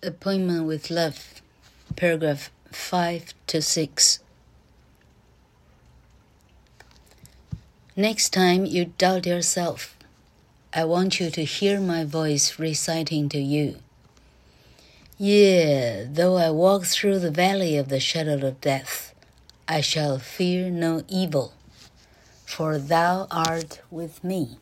[0.00, 1.42] Appointment with Love,
[1.96, 4.20] paragraph 5 to 6.
[7.96, 9.96] Next time you doubt yourself,
[10.72, 13.78] I want you to hear my voice reciting to you.
[15.18, 19.12] Yea, though I walk through the valley of the shadow of death,
[19.66, 21.54] I shall fear no evil,
[22.46, 24.58] for thou art with me.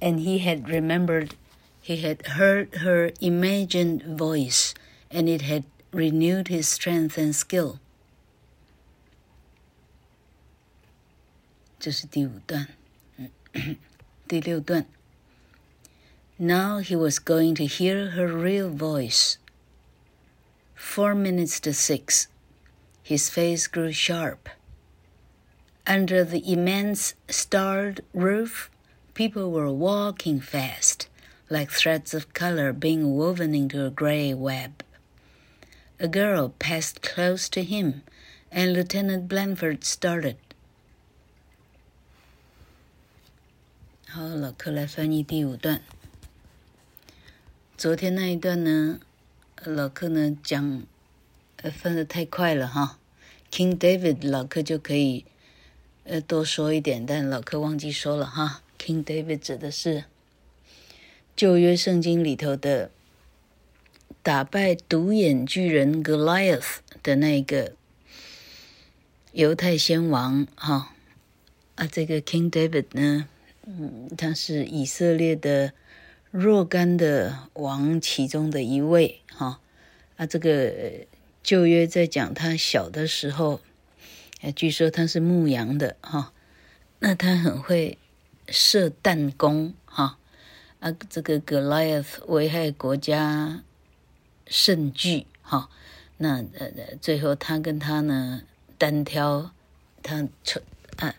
[0.00, 1.34] And he had remembered
[1.81, 4.73] he had heard her imagined voice,
[5.11, 7.79] and it had renewed his strength and skill.
[11.79, 12.67] 这是第五段，
[14.27, 14.85] 第六段。
[16.37, 19.37] Now he was going to hear her real voice.
[20.73, 22.27] Four minutes to six.
[23.03, 24.49] His face grew sharp.
[25.85, 28.71] Under the immense starred roof,
[29.13, 31.07] people were walking fast
[31.50, 34.84] Like threads of color being woven into a gray web.
[35.98, 38.02] A girl passed close to him,
[38.50, 40.36] and Lieutenant Blanford started.
[44.08, 45.82] 好，老柯来翻译第五段。
[47.76, 49.00] 昨天那一段呢，
[49.64, 50.82] 老柯呢讲，
[51.62, 52.98] 呃，翻得太快了哈。
[53.50, 55.24] King David 老柯就可以，
[56.04, 58.62] 呃，多说一点，但老柯忘记说了哈。
[58.78, 60.04] King David 指的是。
[61.40, 62.90] 旧约圣经里头的
[64.22, 67.72] 打败独眼巨人 Goliath 的那个
[69.32, 70.92] 犹太先王，哈
[71.76, 73.26] 啊，这个 King David 呢，
[73.64, 75.72] 嗯，他是以色列的
[76.30, 79.60] 若干的王其中的一位，哈
[80.16, 81.06] 啊，这个
[81.42, 83.62] 旧约在讲他小的时候，
[84.54, 86.34] 据说他是牧羊的，哈，
[86.98, 87.96] 那他很会
[88.48, 89.72] 射弹弓，
[90.80, 93.62] 啊，这个 Goliath 危害国家
[94.46, 95.68] 甚巨，哈，
[96.16, 98.42] 那呃最后他跟他呢
[98.78, 99.52] 单挑，
[100.02, 100.60] 他抽
[100.96, 101.14] 啊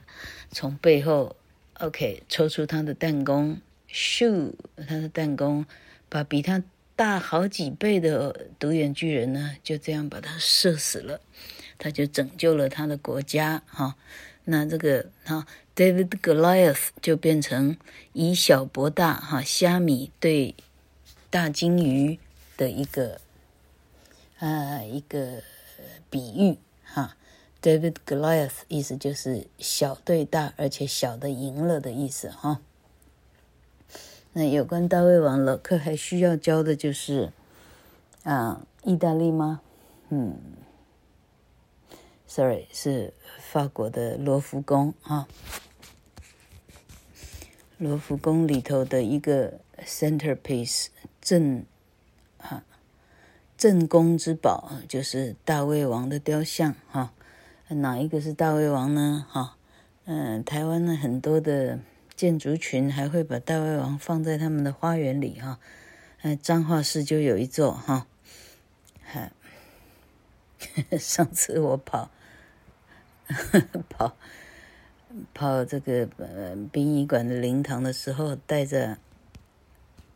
[0.52, 1.36] 从背后
[1.76, 4.54] ，OK 抽出他的弹弓，shoot
[4.88, 5.66] 他的弹弓，
[6.10, 6.64] 把比他
[6.96, 11.22] 大好几倍的独眼巨人呢就这样把他射死了，
[11.78, 13.96] 他就拯救了他的国家，哈，
[14.52, 15.48] 那这个哈。
[15.74, 17.78] David Goliath 就变成
[18.12, 20.54] 以小博大哈，虾米对
[21.30, 22.20] 大鲸鱼
[22.58, 23.22] 的一个
[24.38, 25.42] 啊一个
[26.10, 27.16] 比喻哈。
[27.62, 32.60] David Goliath 意思就是小对大，而且小的赢了的意思哈。
[34.34, 37.32] 那有关大卫王，老课还需要教的就是
[38.24, 39.62] 啊，意大利吗？
[40.10, 40.38] 嗯
[42.32, 43.14] ，Sorry 是。
[43.52, 45.28] 法国的罗浮宫啊，
[47.78, 50.88] 罗浮宫里头的一个 centerpiece
[51.20, 51.66] 镇
[52.38, 52.64] 啊，
[53.58, 57.12] 镇宫之宝就是大卫王的雕像哈。
[57.68, 59.26] 哪一个是大卫王呢？
[59.30, 59.58] 哈，
[60.06, 61.80] 嗯，台湾的很多的
[62.16, 65.60] 建筑群还会把大卫王放在他们的花园里哈。
[66.22, 68.08] 嗯，彰化市就有一座哈。
[70.98, 72.10] 上次我跑。
[73.90, 74.16] 跑
[75.34, 78.98] 跑这个呃殡仪馆的灵堂的时候，带着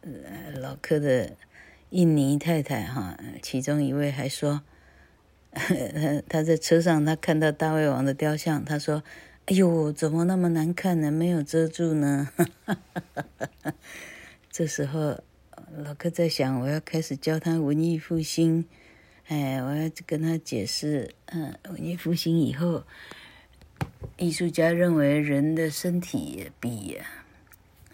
[0.02, 0.12] 呃
[0.60, 1.32] 老柯的
[1.90, 4.62] 印尼太太哈，其中一位还说，
[5.52, 5.76] 他
[6.28, 9.04] 他在车上他看到大胃王的雕像，他说
[9.46, 11.12] ：“哎呦，怎么那么难看呢？
[11.12, 12.30] 没有遮住呢。
[14.52, 15.20] ”这时候
[15.78, 18.66] 老柯在想，我要开始教他文艺复兴。
[19.28, 22.84] 哎，我要跟他解释，嗯，文艺复兴以后，
[24.18, 27.00] 艺术家认为人的身体也比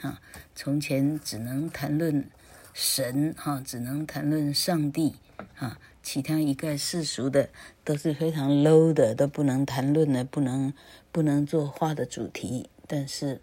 [0.01, 0.19] 啊，
[0.53, 2.29] 从前只能谈论
[2.73, 5.15] 神哈，只能谈论上帝
[5.55, 7.47] 啊，其他一概世俗的
[7.85, 10.73] 都是非常 low 的，都不能谈论的，不能
[11.13, 12.69] 不能做画的主题。
[12.87, 13.39] 但是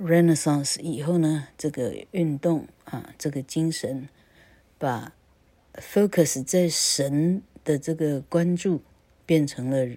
[0.00, 4.08] Renaissance 以后呢，这个运动啊，这个精神
[4.78, 5.12] 把。
[5.74, 8.82] Focus 在神的这个关注，
[9.24, 9.96] 变成了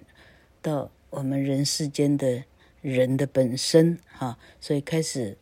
[0.62, 2.44] 到我们人世间的
[2.80, 5.36] 人的本身哈，所以开始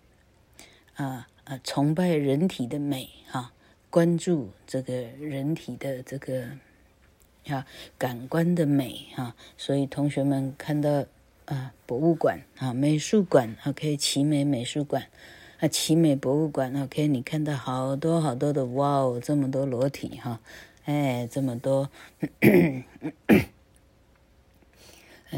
[0.94, 3.52] 啊啊崇拜人体的美哈，
[3.90, 6.46] 关注这个人体的这个
[7.49, 7.67] 啊
[7.99, 11.05] 感官的美哈，所以同学们看到
[11.44, 15.06] 啊博物馆啊美术馆啊可以奇美美术馆。
[15.62, 20.41] 啊，奇美博物馆，OK，你看到好多好多的，哇哦，这么多裸体哈，
[20.87, 21.88] 哎，这么多，
[22.41, 22.82] 嗯，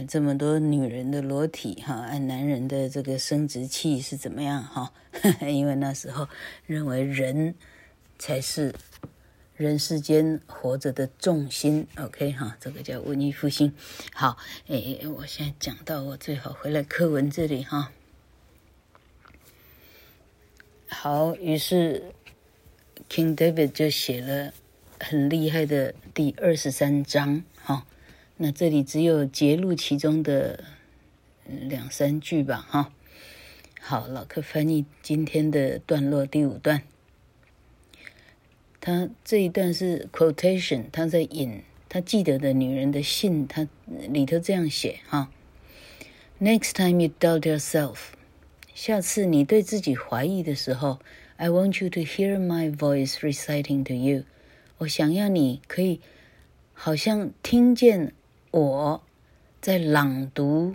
[0.08, 4.94] 这么多女人的裸体哈，按男人的这个生殖器是怎么样哈？
[5.46, 6.26] 因为那时候
[6.64, 7.54] 认为人
[8.18, 8.74] 才是
[9.54, 11.86] 人世间活着的重心。
[11.98, 13.74] OK 哈，这个叫文艺复兴。
[14.14, 14.38] 好，
[14.68, 17.92] 哎，我现在讲到我最好回来课文这里哈。
[21.04, 22.14] 好，于是
[23.10, 24.54] King David 就写了
[24.98, 27.86] 很厉害的第二十三章哈。
[28.38, 30.64] 那这里只有节录其中的
[31.44, 32.90] 两三句吧哈。
[33.82, 36.80] 好，老克翻译今天的段落第五段。
[38.80, 43.68] 他这一段是 quotation，他在引他记得的女人的信，他
[44.08, 45.30] 里头这样写哈。
[46.40, 47.96] Next time you doubt yourself，
[48.74, 50.98] 下次你对自己怀疑的时候
[51.36, 54.24] ，I want you to hear my voice reciting to you。
[54.78, 56.00] 我想要你可以
[56.72, 58.12] 好像听见
[58.50, 59.02] 我
[59.60, 60.74] 在朗读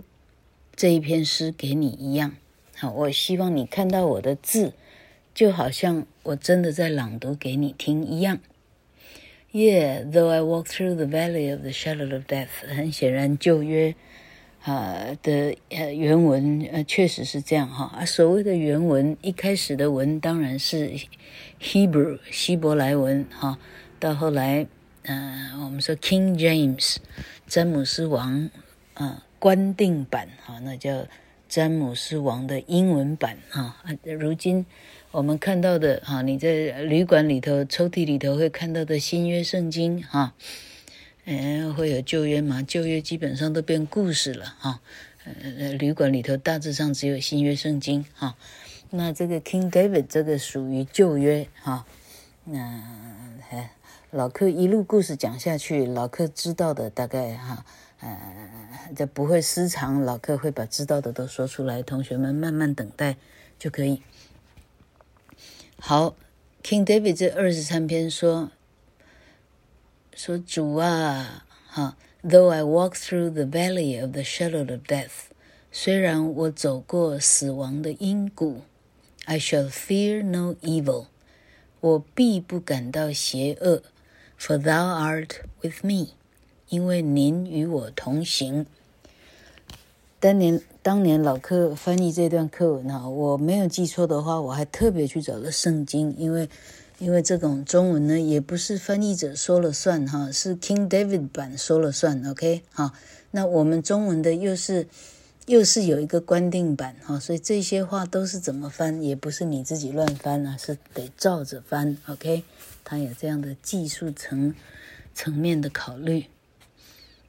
[0.74, 2.34] 这一篇诗给你一样。
[2.74, 4.72] 好，我希望你看到我的字，
[5.34, 8.40] 就好像我真的在朗读给你听一样。
[9.52, 13.94] Yeah, though I walk through the valley of the shadow of death，很显然旧约
[14.62, 18.04] 啊的呃原文呃确实是这样哈啊。
[18.04, 20.92] 所谓的原文，一开始的文当然是
[21.60, 23.58] Hebrew 希伯来文哈，
[23.98, 24.66] 到后来
[25.02, 26.96] 嗯、呃、我们说 King James
[27.46, 28.50] 詹姆斯王
[28.94, 31.06] 啊官订版哈，那叫。
[31.50, 34.64] 詹姆斯王的英文版啊，如今
[35.10, 40.32] 我们看到的哈，你在旅馆里头抽屉里头会看到的新约圣经哈，
[41.24, 42.62] 嗯，会有旧约吗？
[42.62, 44.80] 旧约基本上都变故事了哈，
[45.24, 48.36] 呃，旅馆里头大致上只有新约圣经哈。
[48.90, 51.86] 那这个 King David 这个属于旧约哈，
[52.44, 52.82] 那
[54.10, 57.64] 老客一路故事讲下去，老客知道的大概哈。
[58.00, 58.18] 呃，
[58.96, 63.16] 这不会私藏，老客会把知道的都说出来，同学们慢慢等待
[63.58, 64.00] 就可以。
[65.78, 66.16] 好
[66.62, 68.50] ，King David 这二十三篇说
[70.14, 75.30] 说主啊，哈，Though I walk through the valley of the shadow of death，
[75.72, 78.62] 虽然我走过死亡的阴谷
[79.24, 81.06] ，I shall fear no evil，
[81.80, 83.82] 我必不感到邪恶
[84.38, 86.08] ，For thou art with me。
[86.68, 88.64] 因为您与我同行。
[90.20, 96.48] 当年当年老克翻译这段课文哈，我没有记错的话，我还特别去找了圣经，因为
[97.00, 102.92] 因为这种中文呢，也不是翻译者说了算哈，是 King David 版说了算，OK 哈。
[103.30, 104.86] 那我们中文的又是
[105.46, 112.44] 又是有一个官定版哈，所以这些话都是怎么翻，也不是你自己乱翻啊，是得照着翻，OK。
[112.84, 114.54] 他有这样的技术层
[115.14, 116.26] 层面的考虑。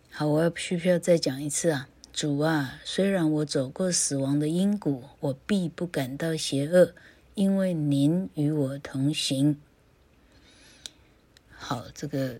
[0.09, 1.87] 好，我要需不需要再讲一次啊？
[2.11, 6.93] 主啊，虽然我走过死亡的阴谷，我必不感到邪恶，
[7.35, 9.59] 因为您与我同行。
[11.49, 12.39] 好，这个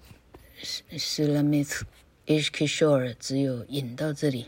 [0.92, 1.82] Shulamith
[2.26, 4.48] Eshkishor 只有引到这里。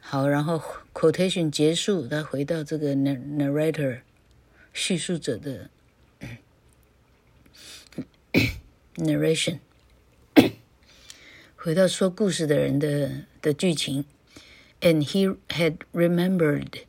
[0.00, 0.62] 好，然后
[0.94, 4.00] quotation 结束，他回到这个 narrator
[4.72, 5.68] 叙述者的
[8.94, 9.58] narration。
[11.56, 14.04] 回到说故事的人的的剧情
[14.80, 16.84] ，and he had remembered,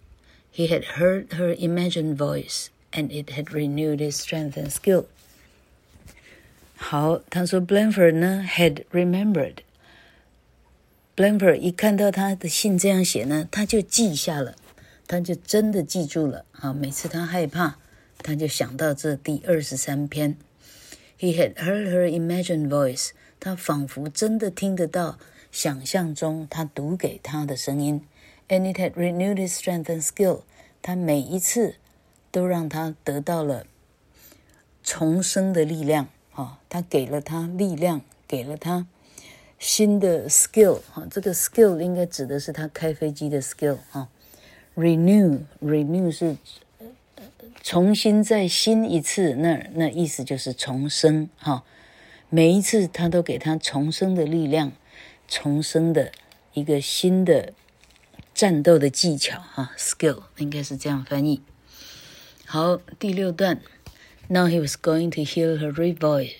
[0.52, 5.06] he had heard her imagined voice, and it had renewed his strength and skill.
[6.76, 9.58] 好，他说 Blanford 呢 had remembered.
[11.16, 14.56] Blanford 一看到他的信这样写呢，他就记下了，
[15.06, 16.44] 他就真的记住了。
[16.52, 17.76] 啊，每次他害怕，
[18.18, 20.36] 他就想到这第二十三篇。
[21.18, 23.10] He had heard her imagined voice.
[23.38, 25.18] 他仿佛真的听得到
[25.52, 28.02] 想象中他读给他的声音，
[28.48, 30.42] and it had renewed his strength and skill。
[30.81, 31.75] 他每一次
[32.31, 33.65] 都让他得到了
[34.83, 38.87] 重生的力量，哈，他给了他力量，给了他
[39.57, 44.07] 新的 skill，哈，这个 skill 应该指的是他开飞机的 skill，哈
[44.75, 46.37] ，renew，renew 是
[47.61, 51.63] 重新再新一次，那那意思就是重生，哈。
[52.31, 54.71] 每一次，他都给他重生的力量，
[55.27, 56.11] 重生的
[56.53, 57.53] 一个新的
[58.38, 61.40] 战斗的技巧，哈，skill 应该是这样翻译。
[62.46, 63.60] 好，第六段，
[64.28, 66.34] Now he was going to hear her real voice,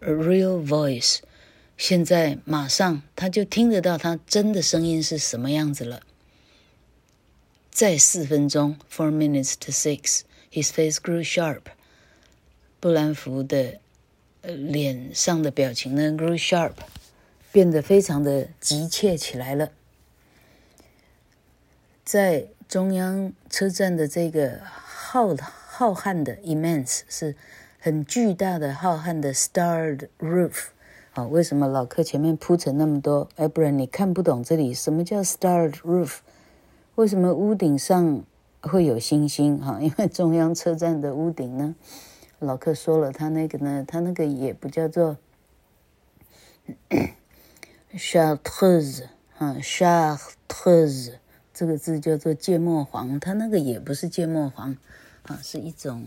[0.00, 1.18] a real voice。
[1.76, 6.02] 现在马上他就听得到他真的声音是什么样子了。
[7.70, 11.62] 再四分钟，four minutes to six，his face grew sharp。
[12.78, 13.80] 布兰福的。
[14.42, 16.72] 脸上的表情呢，grew sharp，
[17.52, 19.70] 变得非常的急切起来了。
[22.05, 27.35] 在中央车站的这个浩浩瀚的 immense 是
[27.79, 30.67] 很巨大的浩瀚的 starred roof。
[31.15, 33.27] 啊，为什么老客前面铺成那么多？
[33.37, 36.17] 哎，不然你看不懂这里什么叫 starred roof？
[36.93, 38.23] 为什么屋顶上
[38.61, 39.57] 会有星星？
[39.59, 41.73] 哈，因为中央车站的屋顶呢，
[42.37, 45.17] 老客说了，他那个呢，他那个也不叫做
[47.97, 49.05] chartreuse，
[49.39, 51.13] 啊，chartreuse
[51.55, 54.75] 这个字叫做芥末黄，它那个也不是芥末黄，
[55.23, 56.05] 啊，是一种。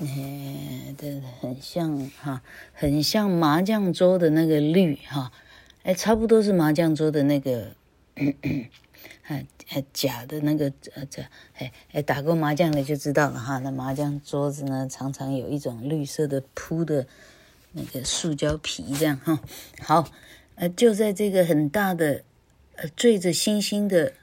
[0.00, 2.42] 哎，对，很像哈，
[2.72, 5.32] 很像麻将桌的那个绿哈，
[5.82, 7.72] 哎，差不多是麻将桌的那个，
[9.26, 11.22] 哎哎，假的那个呃这，
[11.54, 13.58] 哎哎，打过麻将的就知道了哈。
[13.58, 17.06] 那麻将桌子呢，常常有一种绿色的铺的
[17.72, 19.40] 那个塑胶皮这样哈。
[19.80, 20.08] 好，
[20.54, 22.24] 呃，就在这个很大的
[22.76, 24.14] 呃缀着星星的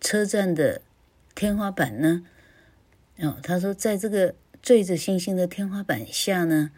[0.00, 0.82] 车站的
[1.34, 2.24] 天花板呢，
[3.18, 4.34] 哦，他说在这个。
[4.62, 6.70] 缀着星星的天花板下呢，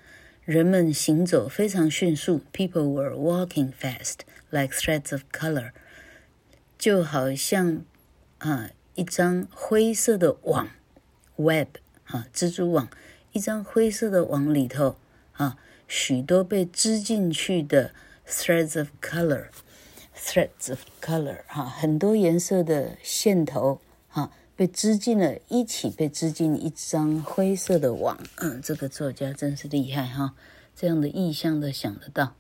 [0.45, 2.41] 人们行走非常迅速。
[2.53, 4.19] People were walking fast,
[4.51, 5.73] like threads of color，
[6.79, 7.85] 就好像
[8.39, 10.69] 啊一张灰色的网
[11.35, 11.71] ，web
[12.05, 12.89] 啊蜘蛛网，
[13.33, 14.97] 一张灰色的网里头
[15.33, 17.93] 啊许多被织进去的
[18.29, 19.47] threads of color
[20.25, 24.31] Threads of color 哈、很多颜色的线头哈。
[24.55, 28.17] 被织进了一起，被织进一张灰色的网。
[28.37, 30.35] 嗯，这个作家真是厉害哈，
[30.77, 32.35] 这样的意象都想得到。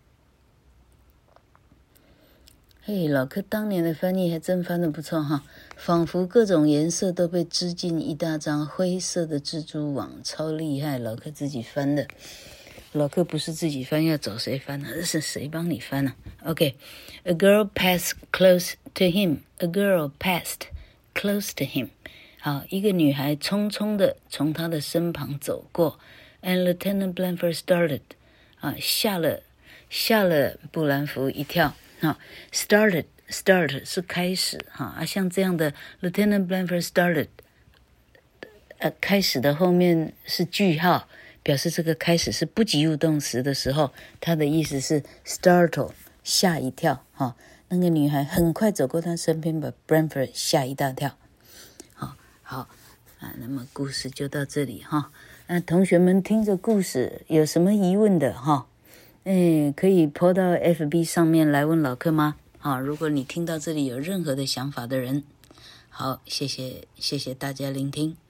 [2.83, 5.43] 嘿，老柯当年的翻译还真翻得不错哈，
[5.75, 10.99] 仿佛各种颜色都被织进一大张灰色的蜘蛛网，超厉害！
[10.99, 12.07] 老柯自己翻的，
[12.93, 15.03] 老客不是自己翻，要找谁翻呢？
[15.03, 19.39] 是谁帮你翻呢？OK，a girl passed close to him.
[19.59, 20.67] A girl passed
[21.15, 21.89] close to him.
[22.39, 25.99] 好，一个女孩匆匆地从他的身旁走过
[26.43, 28.01] ，and Lieutenant Blanford started，
[28.61, 29.43] 啊，吓了
[29.89, 31.75] 吓了布兰福一跳。
[32.01, 32.19] 啊
[32.53, 35.73] ，started，start 是开始，哈啊，像这样的
[36.03, 37.29] Lieutenant Blanford started，
[38.79, 41.09] 呃，开始的后面是句号，
[41.43, 45.91] 表示这个开始是不及物动词的时候，它的意思是 startle，
[46.23, 47.37] 吓一跳，哈，
[47.69, 51.17] 那个女孩很快走过他身边，把 Branford 吓一大跳。
[51.95, 52.69] 好好
[53.21, 55.11] 啊，那么故事就到这里哈。
[55.49, 58.67] 那同学们听着故事有什么疑问的哈？
[59.25, 62.37] 哎，可以 po 到 FB 上面来问老客吗？
[62.59, 65.25] 好，如果你听到这里有任何的想法的人，
[65.89, 68.22] 好，谢谢谢谢大家聆听。